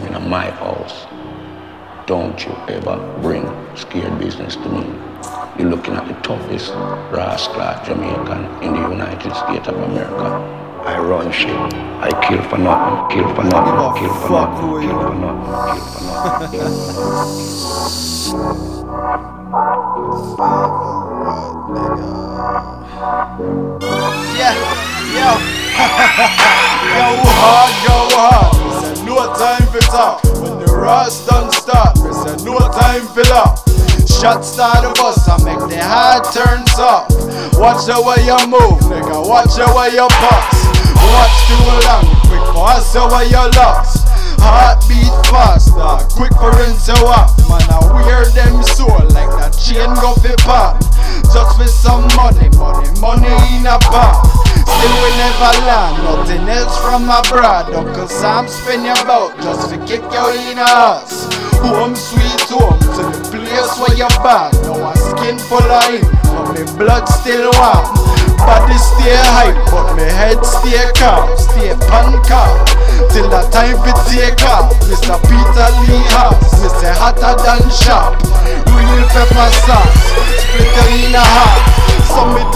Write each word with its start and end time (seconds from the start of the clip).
come 0.00 0.14
in 0.14 0.28
my 0.28 0.50
house, 0.50 1.06
don't 2.06 2.44
you 2.44 2.52
ever 2.68 2.98
bring 3.22 3.46
scared 3.74 4.18
business 4.18 4.54
to 4.54 4.68
me. 4.68 4.84
You're 5.56 5.70
looking 5.70 5.94
at 5.94 6.06
the 6.06 6.12
toughest 6.20 6.74
rascal 7.10 7.82
Jamaican 7.82 8.44
in 8.62 8.74
the 8.74 8.90
United 8.90 9.34
States 9.34 9.68
of 9.68 9.76
America. 9.76 10.28
I 10.84 10.98
run 10.98 11.32
shit. 11.32 11.48
I 11.48 12.10
kill 12.28 12.42
for 12.42 12.58
nothing, 12.58 13.16
kill 13.16 13.34
for 13.34 13.44
nothing, 13.44 14.02
kill 14.02 14.14
for 14.20 14.30
nothing, 14.30 14.68
kill 14.82 15.00
for 15.00 15.14
nothing, 15.14 15.54
kill 15.64 15.80
for 15.80 15.94
nothing. 15.96 16.56
Yeah, 24.36 24.54
yo. 25.16 25.30
go 26.96 27.06
hard, 27.32 27.72
go 27.86 27.96
hard. 28.16 28.56
It's 28.92 29.02
no 29.02 29.16
time 29.34 29.65
rush 30.86 31.18
done 31.26 31.50
start, 31.50 31.98
it's 32.06 32.22
a 32.30 32.44
no 32.46 32.56
time 32.70 33.02
love. 33.34 33.58
Shots 34.06 34.54
start 34.54 34.86
the 34.86 34.94
bus, 34.94 35.26
I 35.26 35.34
make 35.42 35.58
the 35.66 35.82
hard 35.82 36.22
turns 36.30 36.78
up. 36.78 37.10
Watch 37.58 37.90
the 37.90 37.98
way 37.98 38.22
you 38.22 38.38
move, 38.46 38.78
nigga. 38.86 39.18
Watch 39.26 39.58
the 39.58 39.66
way 39.74 39.90
you 39.98 40.06
bust. 40.06 40.62
Watch 41.10 41.36
too 41.50 41.66
long, 41.90 42.06
quick 42.30 42.46
for 42.54 42.70
us 42.70 42.86
the 42.94 43.02
way 43.10 43.26
you 43.26 43.44
lost. 43.58 44.06
Heartbeat 44.38 45.10
faster, 45.26 46.06
quick 46.14 46.32
for 46.38 46.54
into 46.62 46.94
up. 47.10 47.34
Man, 47.50 47.66
I 47.66 47.82
wear 47.90 48.24
them 48.30 48.62
soul 48.62 49.02
like 49.10 49.30
that 49.42 49.58
chain 49.58 49.90
go 49.98 50.14
fi 50.22 50.38
pop. 50.46 50.65
Nothing 56.26 56.48
else 56.48 56.76
from 56.82 57.04
abroad. 57.04 57.72
Cause 57.94 58.22
I'm 58.24 58.48
spinning 58.48 58.90
about 58.90 59.36
just 59.38 59.70
to 59.70 59.78
kick 59.86 60.02
your 60.12 60.30
in 60.34 60.58
ass. 60.58 61.28
Home 61.62 61.94
sweet 61.94 62.42
home 62.50 62.78
to 62.78 63.02
the 63.06 63.20
place 63.30 63.72
where 63.78 63.94
you're 63.96 64.18
born. 64.22 64.50
Now 64.66 64.90
my 64.90 64.94
skin 64.94 65.38
full 65.38 65.62
of 65.62 65.94
ink, 65.94 66.06
but 66.26 66.50
my 66.50 66.64
blood 66.78 67.06
still 67.06 67.50
warm. 67.54 67.86
Body 68.42 68.78
stay 68.78 69.16
hype, 69.38 69.56
but 69.70 69.94
my 69.96 70.02
head 70.02 70.42
stay 70.44 70.90
calm. 70.98 71.30
Stay 71.38 71.74
pan 71.86 72.18
calm 72.26 72.58
till 73.10 73.30
the 73.30 73.42
time 73.54 73.78
to 73.86 73.92
take 74.10 74.42
off. 74.50 74.74
Mr. 74.90 75.16
Peter 75.30 75.68
Lee 75.86 76.02
House, 76.10 76.58
say 76.80 76.92
hotter 76.92 77.34
than 77.42 77.62
sharp. 77.70 78.18
Real 78.74 79.06
pepper 79.14 79.50
sauce, 79.64 80.02
split 80.42 81.06
in 81.06 81.14
a 81.14 81.18
half. 81.18 81.95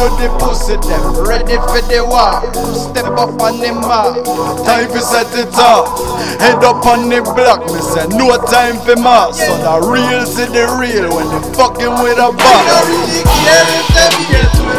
So 0.00 0.08
me 0.08 0.16
do 0.16 0.32
the 0.32 0.32
pussy 0.40 0.76
them 0.80 1.28
ready 1.28 1.60
for 1.68 1.84
the 1.84 2.00
war. 2.00 2.40
Step 2.72 3.12
up 3.20 3.36
on 3.36 3.60
the 3.60 3.68
mark, 3.68 4.24
time 4.64 4.88
to 4.88 5.00
set 5.00 5.28
it 5.36 5.52
up. 5.60 5.92
Head 6.40 6.64
up 6.64 6.80
on 6.88 7.12
the 7.12 7.20
block, 7.20 7.68
me 7.68 7.76
say 7.84 8.08
no 8.16 8.32
time 8.48 8.80
for 8.80 8.96
mass. 8.96 9.36
So 9.36 9.52
the 9.60 9.76
real 9.84 10.24
to 10.24 10.44
the 10.48 10.64
real 10.80 11.04
when 11.12 11.28
they 11.28 11.44
fucking 11.52 12.00
with 12.00 12.16
a 12.16 12.32
boss. 12.32 12.48
We 12.48 12.64
don't 12.64 12.88
really 12.88 13.28
care 13.44 13.68
if 13.76 13.88
them 13.92 14.14
get 14.32 14.52
me. 14.64 14.78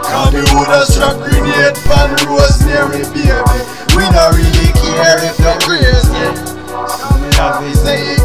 Cause 0.00 0.32
me 0.32 0.40
woulda 0.56 0.80
struck 0.88 1.20
grenade 1.20 1.76
pan 1.84 2.16
Rosemary 2.24 3.04
baby. 3.12 3.60
We 3.92 4.08
don't 4.16 4.32
really 4.32 4.72
care 4.80 5.20
if 5.28 5.36
you're 5.44 5.60
crazy. 5.60 6.24
Cause 6.72 7.20
me 7.20 7.28
have 7.36 7.60
to 7.60 7.68
say 7.76 8.16
it 8.16 8.23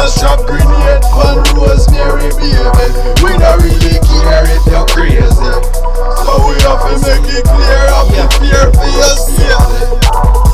Cause 0.00 0.22
me 0.22 0.46
grenade 0.46 1.02
pan 1.12 1.44
Rosemary 1.52 2.32
baby 2.40 2.56
We 3.20 3.36
don't 3.36 3.60
really 3.60 4.00
care 4.00 4.48
if 4.48 4.64
you're 4.64 4.86
crazy 4.88 5.28
So 6.24 6.40
we 6.48 6.56
have 6.64 6.80
to 6.88 6.96
make 7.04 7.28
it 7.28 7.44
clear 7.44 7.84
of 7.92 8.08
the 8.08 8.24
fear 8.40 8.72
for 8.72 8.88
your 8.96 9.14
safety 9.20 10.00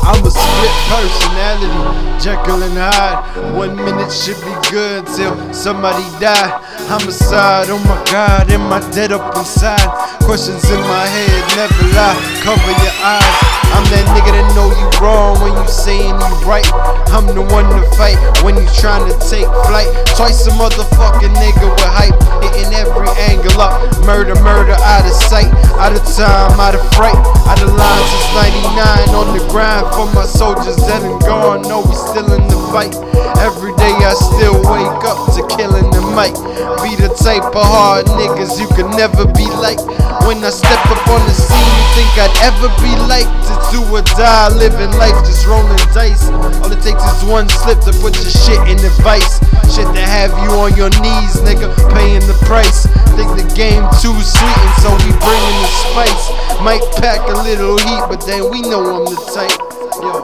I'm 0.03 0.25
a 0.25 0.31
split 0.31 0.75
personality, 0.87 2.23
Jekyll 2.23 2.63
and 2.63 2.77
Hyde. 2.79 3.55
One 3.55 3.75
minute 3.75 4.09
should 4.09 4.39
be 4.39 4.55
good 4.71 5.05
till 5.05 5.53
somebody 5.53 6.03
die. 6.17 6.47
Homicide, 6.87 7.67
oh 7.67 7.83
my 7.83 7.99
god, 8.07 8.47
am 8.47 8.71
I 8.71 8.79
dead 8.95 9.11
up 9.11 9.35
inside? 9.35 9.83
Questions 10.23 10.63
in 10.71 10.79
my 10.87 11.03
head, 11.03 11.43
never 11.59 11.83
lie. 11.91 12.15
Cover 12.47 12.71
your 12.79 12.95
eyes. 13.03 13.57
I'm 13.75 13.83
that 13.91 14.07
nigga 14.15 14.31
that 14.31 14.47
know 14.55 14.71
you 14.71 14.87
wrong 15.03 15.35
when 15.43 15.51
you 15.51 15.67
saying 15.67 16.15
you 16.15 16.35
right. 16.47 16.63
I'm 17.11 17.27
the 17.35 17.43
one 17.43 17.67
to 17.75 17.83
fight 17.99 18.15
when 18.39 18.55
you 18.55 18.63
trying 18.79 19.03
to 19.03 19.15
take 19.27 19.51
flight. 19.67 19.91
Twice 20.15 20.47
a 20.47 20.55
motherfucking 20.55 21.35
nigga 21.35 21.67
with 21.67 21.91
hype, 21.91 22.15
hitting 22.39 22.71
every 22.71 23.11
angle 23.27 23.59
up. 23.59 23.83
Murder, 24.07 24.39
murder, 24.39 24.79
out 24.79 25.03
of 25.03 25.11
sight, 25.27 25.51
out 25.83 25.91
of 25.91 25.99
time, 26.15 26.55
out 26.55 26.71
of 26.71 26.83
fright, 26.95 27.19
out 27.51 27.59
of 27.59 27.67
line 27.75 28.05
since 28.15 29.11
99 29.11 29.11
on 29.11 29.27
the 29.35 29.43
grind 29.51 29.83
for 29.91 30.07
my 30.15 30.23
soldiers 30.23 30.79
that 30.87 31.03
and 31.03 31.19
gone. 31.27 31.67
No, 31.67 31.83
we 31.83 31.95
still 31.99 32.31
in 32.31 32.47
the 32.47 32.59
fight. 32.71 32.95
Every 33.43 33.75
day 33.75 33.91
I 34.07 34.15
still 34.15 34.55
wake 34.71 35.03
up 35.03 35.19
to 35.35 35.43
killing 35.59 35.91
the 35.91 35.99
mic. 36.15 36.31
Be 36.79 36.95
the 36.95 37.11
type 37.19 37.43
of 37.43 37.59
hard 37.59 38.07
niggas 38.15 38.55
you 38.55 38.63
can 38.71 38.87
never 38.95 39.27
be 39.35 39.43
like. 39.59 39.83
When 40.23 40.39
I 40.47 40.49
step 40.49 40.79
up 40.87 41.03
on 41.11 41.19
the 41.27 41.35
scene, 41.35 41.59
you 41.59 41.83
think 41.91 42.15
I'd 42.15 42.31
ever 42.47 42.71
be 42.79 42.95
like 43.03 43.27
to 43.27 43.53
do 43.67 43.83
or 43.91 43.99
die, 44.15 44.47
living 44.55 44.95
life 44.95 45.11
just 45.27 45.43
rolling 45.43 45.75
dice. 45.91 46.23
All 46.63 46.71
it 46.71 46.79
takes 46.79 47.03
is 47.03 47.27
one 47.27 47.51
slip 47.51 47.83
to 47.83 47.91
put 47.99 48.15
your 48.15 48.31
shit 48.31 48.63
in 48.71 48.79
the 48.79 48.95
vice. 49.03 49.43
Shit 49.75 49.91
to 49.91 49.99
have 49.99 50.31
you 50.39 50.55
on 50.55 50.71
your 50.79 50.87
knees, 51.03 51.43
nigga, 51.43 51.67
paying 51.91 52.23
the 52.31 52.37
price. 52.47 52.87
Think 53.19 53.35
the 53.35 53.43
game 53.59 53.83
too 53.99 54.15
sweet, 54.23 54.59
and 54.63 54.75
so 54.79 54.87
we 55.03 55.11
bringing 55.19 55.59
the 55.59 55.71
spice. 55.83 56.31
Might 56.63 56.79
pack 57.03 57.19
a 57.27 57.35
little 57.43 57.75
heat, 57.75 58.03
but 58.07 58.23
then 58.23 58.47
we 58.47 58.63
know 58.63 58.87
I'm 58.87 59.03
the 59.03 59.19
type. 59.35 59.51
Yo. 59.99 60.23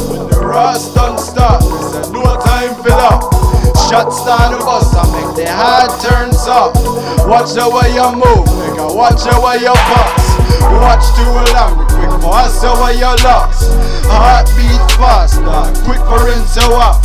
The 0.51 0.57
rush 0.57 0.87
done 0.91 1.17
start, 1.17 1.63
no 2.11 2.23
time 2.43 2.75
for 2.83 2.89
love. 2.89 3.23
Shots 3.87 4.25
down 4.27 4.51
the 4.51 4.59
bus, 4.59 4.91
I 4.99 5.07
make 5.15 5.31
the 5.39 5.47
hard 5.47 5.95
turns 6.03 6.43
up. 6.43 6.75
Watch 7.25 7.55
the 7.55 7.71
way 7.71 7.95
you 7.95 8.03
move, 8.11 8.51
nigga. 8.59 8.93
Watch 8.93 9.23
the 9.23 9.39
way 9.39 9.63
you 9.63 9.71
bust. 9.71 10.27
Watch 10.75 11.07
too 11.15 11.31
long, 11.55 11.87
quick 11.87 12.11
for 12.19 12.35
us 12.35 12.59
the 12.59 12.67
way 12.83 12.99
you 12.99 13.15
lost. 13.23 13.71
Heartbeat 14.11 14.91
faster, 14.99 15.39
quick 15.87 16.03
for 16.03 16.27
into 16.27 16.67
up. 16.75 17.00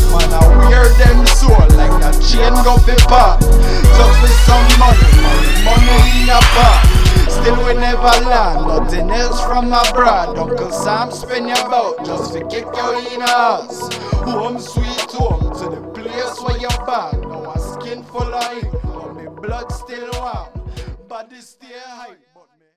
Still 7.47 7.65
we 7.65 7.75
never 7.75 8.11
learn 8.27 8.67
nothing 8.67 9.09
else 9.09 9.41
from 9.45 9.67
abroad. 9.67 10.37
Uncle 10.37 10.73
Sam 10.73 11.13
spin 11.13 11.47
your 11.47 11.71
boat 11.71 12.05
just 12.05 12.33
to 12.33 12.41
kick 12.49 12.65
your 12.65 12.99
in. 13.15 13.21
Home 13.21 14.59
sweet 14.59 15.13
home 15.13 15.55
to 15.55 15.71
the 15.71 15.81
place 15.95 16.41
where 16.43 16.59
you're 16.59 16.85
born. 16.85 17.21
Now 17.31 17.45
my 17.45 17.57
skin 17.57 18.03
full 18.03 18.35
of 18.35 18.53
ink, 18.53 18.73
but 18.83 19.15
my 19.15 19.27
blood 19.27 19.71
still 19.71 20.11
warm. 20.15 20.49
Body 21.07 21.41
stay 21.41 21.69
hype. 21.87 22.19